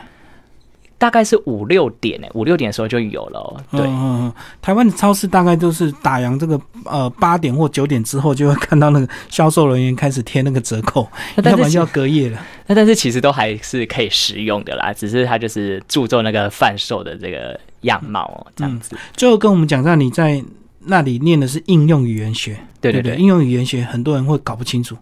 [1.04, 3.82] 大概是五六点诶，五六点的时候就有了、哦，对。
[3.82, 12.40] 嗯嗯嗯，台湾的超市大概都是打烊这个呃八点或九点之后，就会看到那个销售人员开始贴那个折扣，要不然就要隔夜了。
[12.68, 18.96] 那但是其实都还是可以食用的啦，只是它就是注重那个贩售的这个样貌哦，这样子。
[19.14, 20.42] 最后跟我们讲一下，你在
[20.86, 24.96] 那里念的是应用语言学，对对对，应用语言学很多人会搞不清楚，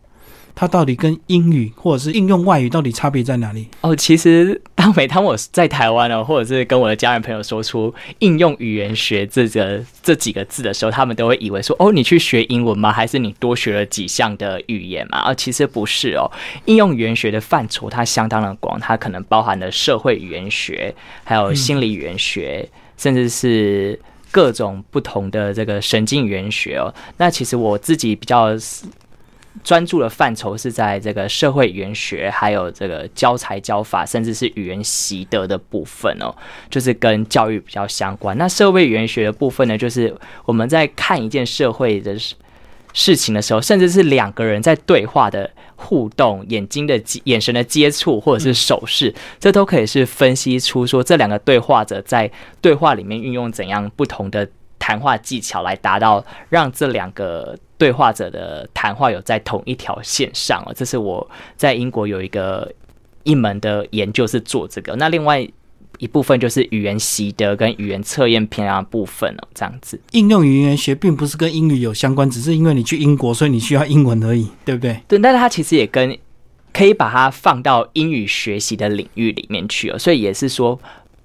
[0.53, 3.67] 它到底跟英语或者是应用外语到底差别在哪里？
[3.81, 12.91] 哦，其实当每当我在台湾哦，或者是跟我的家人朋友说出应用语言学这个这几个字的时候，他们都会以为说，哦，你去学英文吗？
[12.91, 15.17] 还是你多学了几项的语言嘛？
[15.19, 16.29] 啊，其实不是哦，
[16.65, 23.99] 应用语言学的范畴它相当的广，它可能包含了社会语言学，还有心理语言学，甚至是。
[24.33, 26.87] 各种不同的这个神经语言学哦，
[27.17, 28.57] 那其实我自己比较
[29.63, 36.33] 专注的范畴是在这个社会语言学，还有这个教材教法，甚至是语言习得的部分哦，
[36.69, 38.37] 就是跟教育比较相关。
[38.37, 42.17] 那社会语言学的部分呢，就是我们在看一件社会的
[42.93, 54.47] 事情的时候，甚至是两个人在对话的互动、眼睛的眼神的接触，或者是手势，这都可以是分析出说这两个对话者在对话里面运用怎样不同的
[54.81, 60.73] 谈话技巧，来达到让这两个对话者的谈话有在同一条线上哦。
[60.75, 62.69] 这是我在英国有一个
[63.21, 65.47] 一门的研究是做这个，那另外。
[65.99, 70.01] 一部分就是语言习得跟语言测验偏量部分哦，这样子。
[70.13, 74.99] 应用语言学并不是跟英语有相关，只是因为你去英国，所以你需要英文而已，对不对？
[75.07, 76.17] 对，但是它其实也跟
[76.73, 80.79] 可以把它放到英语学习的领域里面去哦，所以也是说，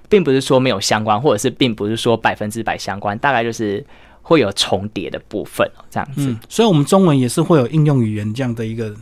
[0.08, 3.84] 并不是说没有相关，或者是并不是说百分之百相关，大概就是
[4.22, 6.28] 会有重叠的部分哦，这样子。
[6.28, 8.94] 嗯，所以我们中文也是会有应用语言这样的一个，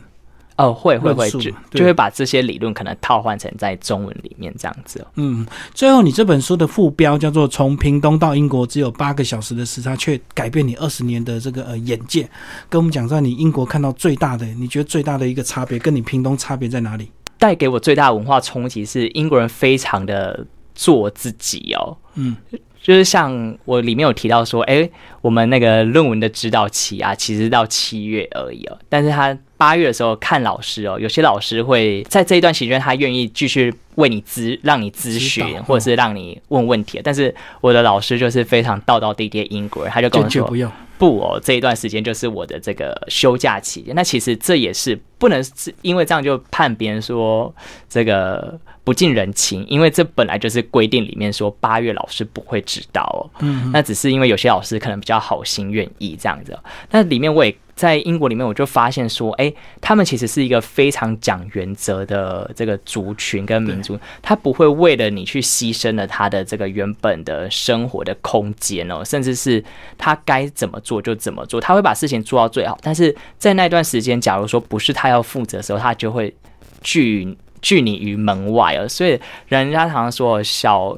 [0.57, 1.39] 哦，会会会就
[1.71, 5.07] 就会把这些理论可能套换成在中文里面这样子哦。
[5.15, 5.45] 嗯。
[5.73, 12.23] 最后，你这本书的副标叫做《从屏东到英国只有八个小时的时差，却改变你二十年的这个呃眼界》，
[12.69, 17.11] 跟我们讲一下你英国看到最大的，你觉得最大的一个差别，跟你屏东差别在哪里？
[17.37, 20.45] 带给我最大的文化冲击是英国人非常的
[20.75, 22.35] 做自己哦，嗯，
[22.81, 24.87] 就是像我里面有提到说，哎，
[25.21, 40.71] 我们那个论文的指导期啊，其实到七月而已哦，但是他八月的时候看老师哦，有些老师会在这一段期间，他愿意继续为你咨让你咨询，或者是让你问问题，但是我的老师就是非常道道地地的英国人，他就跟我说。
[40.97, 43.93] 不哦，这一段时间就是我的这个休假期间。
[43.93, 47.51] 那其实这也是不能是因为这样就判别人说
[47.89, 53.19] 这个不近人情，因为这本来就是规定里面说八月老师不会指导哦。
[53.39, 56.55] 嗯，那只是因为有些老师可能比较好心愿意这样子。
[56.91, 57.55] 那里面我也。
[57.75, 69.61] 在英国里面，我就发现说，哎，他们其实是一个非常讲原则的这个族群跟民族，他不会为了你去牺牲了他的这个原本的生活的空间哦，甚至是
[69.97, 72.77] 他该怎么做就怎么做，他会把事情做到最好。
[72.81, 76.35] 但是在那段时间，假如说不是他要要负责的时候，他就会
[76.81, 78.87] 拒拒你于门外了。
[78.87, 80.97] 所以人家常常说小。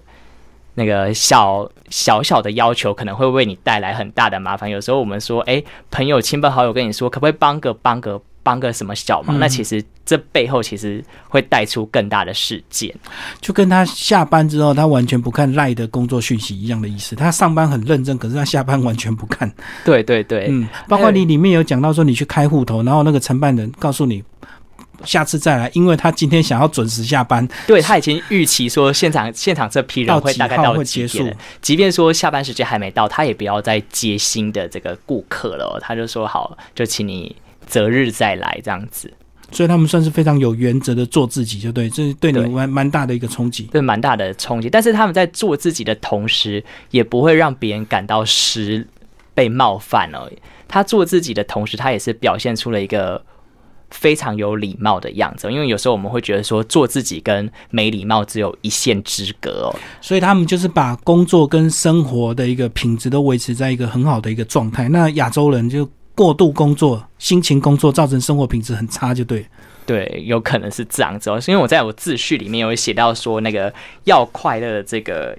[0.79, 4.69] 那个小小小的要求可能会为你带来很大的麻烦。
[4.69, 9.37] 有时候我们说，哎，朋友、亲朋好友跟你说，可不可以帮个、帮个、帮个什么小忙？
[9.39, 12.95] 那其实这背后其实会带出更大的事件。
[13.41, 17.13] 就跟他下班之后，他完全不看赖的工作讯息一样的意思。
[17.13, 19.51] 他上班很认真，可是他下班完全不看。
[19.83, 24.23] 对对对，嗯，包括你里面有讲到说，你去开户头，然后那个承办人告诉你。
[25.03, 27.47] 下次再来，因为他今天想要准时下班。
[27.67, 31.31] 对他已经预期说现场现场这批人会大概到结束，
[31.61, 35.79] 即便说下班时间还没到，他也不要再接新的这个顾客了。
[35.79, 37.35] 他就说好，就请你
[37.67, 39.13] 择日再来这样子。
[39.51, 44.69] 所以他们算是非常有原则的做自己，就对，这是对你蛮蛮大的一个冲击，对，蛮大的冲击。
[44.69, 48.87] 但是他们在做自己的同时，也不会让别人感到失
[49.33, 50.27] 被冒犯哦。
[50.67, 53.23] 他做自己的同时，他也是表现出了一个。
[53.89, 64.89] 非常有礼貌的样子，因为有时候我们会觉得说做自己跟没礼貌只有一线之隔哦，所以他们就是把工作跟生活的一个品质都维持在一个很好的一个状态。
[64.89, 69.45] 那亚洲人就过度工作、辛勤工作，造成生活品质很差，就对。
[69.85, 73.71] 对，有可能是这样子哦，因为我在我自序里面有写到说，那个
[74.05, 75.37] 要快乐的这个。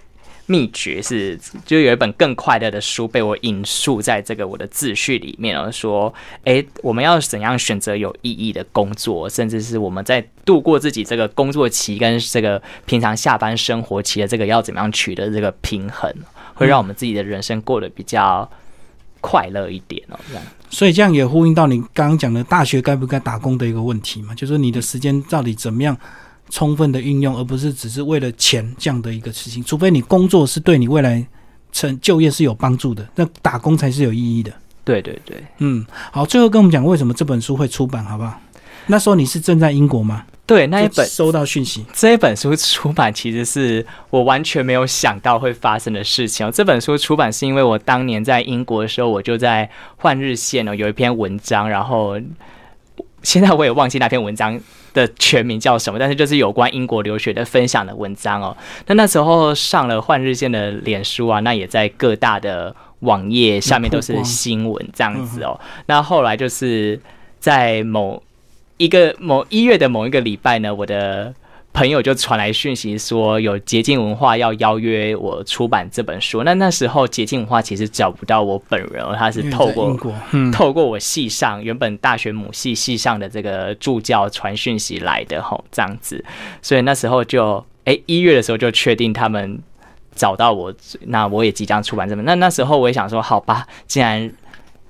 [0.50, 6.10] 秘诀是，就有一本更快乐的书被我引述在这个我的自序里面了，说，
[6.44, 16.10] 哎，我们要怎样选择有意义的工作，甚至是我们在度过自己这个工作期跟这个平常下班生活期的这个要怎么样取得这个平衡，
[16.54, 18.50] 会让我们自己的人生过得比较
[19.20, 20.18] 快乐一点哦。
[20.28, 25.96] 这样，所以这样也呼应到你刚刚讲的大学该不该打工的一个问题嘛，就是你的时间到底怎么样？
[26.50, 29.62] 充分的运用，而不是只是为了钱这样的一个事情。
[29.62, 31.22] 除非你工作是对你未来
[31.72, 34.50] 成就业是有帮助的，那打工才是有意义的。
[34.82, 38.40] 对对对，嗯，好，最后跟我们讲为什么这本书会出版，好不好？
[38.86, 40.24] 那时候你是正在英国吗？
[40.48, 46.50] 对，那一本收到讯息，这一本书出版其实是我完全没有想到会发生的事情哦。
[46.50, 49.64] 这本书出版是因为我当年在英国的时候，我就在
[50.02, 52.18] 《换日线》哦有一篇文章，然后。
[53.20, 54.58] 现在我也忘记那篇文章
[54.94, 58.56] 的全名叫什么，但是就是有关英国留学的分享的文章哦。
[58.86, 65.58] 那那时候上了换日线的脸书啊，那也在各大的网页下面都是新闻这样子哦。
[65.86, 66.98] 那后来就是
[67.40, 68.22] 在某
[68.78, 71.34] 一个某一月的某一个礼拜呢，我的。
[71.70, 76.42] 朋友就传来讯息说，有捷径文化要邀约我出版这本书。
[76.42, 79.96] 那那时候捷径文化其实找不到我本人，他是透过
[80.50, 86.24] 透过我系上原本大学母系系上的这个助教传讯息来的吼，这样子。
[86.62, 89.60] 所以那时候就哎一月的时候就确定他们
[90.16, 92.24] 找到我，那我也即将出版这本。
[92.24, 94.28] 那那时候我也想说，好吧，既然。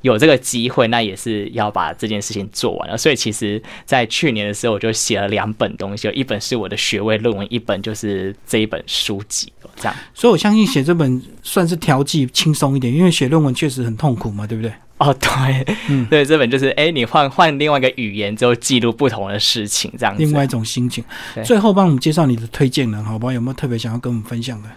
[0.02, 2.96] 有这个机会，那也是要把这件事情做完了。
[2.96, 9.52] 所以，其实，在去年的时候，我就写了两本东西，一本是我的学位论文，一本就是这一本书籍。
[9.76, 14.72] 这样，所以我相信写这本算是调剂轻松一点，因为写论文确实很痛苦嘛，对不对？
[14.98, 21.04] 哦，对，嗯，对，这本就是，哎，你换换另外一个语言之后，记录不同的事情，这样，另外一种心情。
[21.44, 23.32] 最后，帮我们介绍你的推荐人，好不好？
[23.32, 24.68] 有没有特别想要跟我们分享的？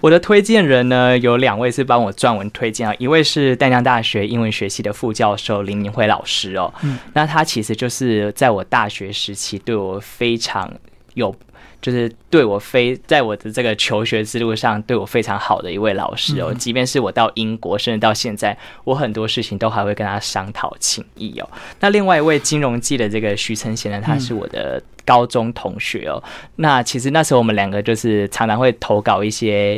[0.00, 10.72] 我的推荐人呢，有两位是帮我撰文推荐啊，一位是淡江大学英文学系的副教授林明辉老师哦，嗯，那他其实就是在我大学时期对我非常
[11.14, 11.34] 有。
[11.80, 21.48] 就是对我非在我的这个求学之路上对我非常好的一位老师哦，即便是我到英国，甚至到现在，我很多事情都还会跟他商讨情谊哦。
[21.80, 26.22] 那另外一位金融系的这个徐承贤呢，他是我的高中同学哦。
[26.56, 29.76] 那其实那时候我们两个就是常常会投稿一些，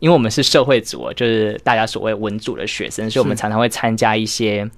[0.00, 4.70] 因为我们是社会组，就是大家所谓文组的学生，所以我们常常会参加一些。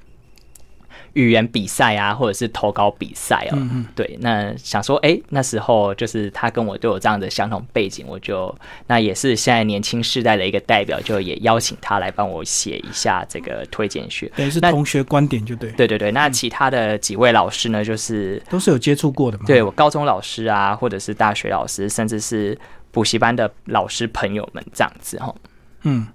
[1.15, 3.55] 语言比赛啊，或者是投稿比赛哦。
[3.55, 8.55] 嗯嗯对，那想说，哎、那时候就是他跟我都有这样的相同背景，我就
[8.87, 14.31] 那也是现在年轻世代的一个代表，就也邀请他来帮我写一下这个推荐序。
[14.37, 19.45] 等于是同学观点就对，对对对，那其他的几位老师呢，就是都是有接触过的嘛。
[19.47, 22.59] 对我高中老师啊，或者是大学老师，甚至是
[22.91, 25.35] 补习班的老师朋友们这样子哈。
[25.83, 26.07] 嗯。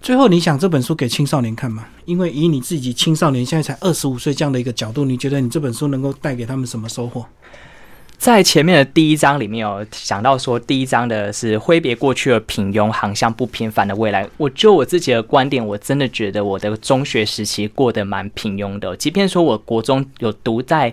[0.00, 1.86] 最后，你想这本书给青少年看吗？
[2.06, 7.26] 因为以你自己青少年现在才二十五岁这样的一个角度，你觉得你这本书能够带给他们什么收获？
[8.16, 14.28] 在前面的第一章里面有讲到说，第一章的是挥别过去的平庸，航向不平凡的未来。
[14.38, 18.96] 我就我自己的观点，我真的觉得我的中学时期过得蛮平庸的。
[18.96, 20.92] 即便说我国中有读在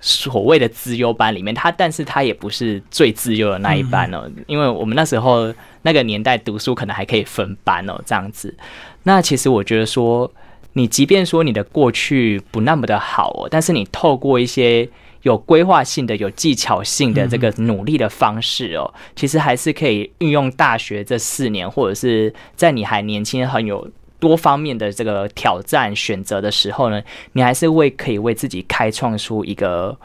[0.00, 8.54] 所谓的资优班里面，他但是他也不是最自优的那一班哦，因为我们那时候那个年代读书可能还可以分班哦，这样子。
[9.02, 10.30] 那其实我觉得说，
[10.72, 14.88] 你即便说你的过去不那么的好哦，但是你透过一些
[15.22, 23.86] 有规划性的、有技巧性的这个努力的方式哦，其实还是可以运用大学这四年，或者是在你还年轻、很有
[24.20, 27.02] 多方面的这个挑战选择的时候呢，
[27.32, 29.96] 你还是为可以为自己开创出一个。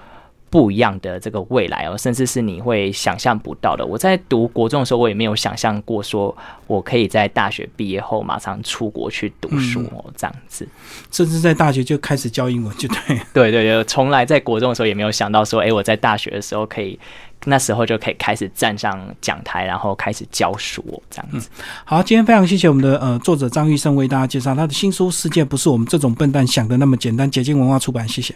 [0.47, 3.86] 不一样的这个未来哦，甚至是你会想象不到的。
[3.86, 6.34] 我在读国中的时候，我也没有想象过说
[6.66, 10.66] 我可以在大学毕业后马上出国去读书哦，这样子。
[11.11, 13.20] 甚至在大学就开始教英文，就对。
[13.34, 16.97] 对对对，从来在国中的时候也没有想到说，哎，我在大学的时候可以，
[17.45, 21.49] 那时候就可以开始站上讲台，然后开始教书，这样子。
[21.85, 28.35] 好，今天非常谢谢我们的呃作者张玉生为大家介绍他的新书《世界不是我们这种笨蛋想的那么简单》，捷径文化出版，谢谢。